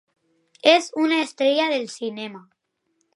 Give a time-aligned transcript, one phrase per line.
[0.71, 2.43] És una estrella del cinema.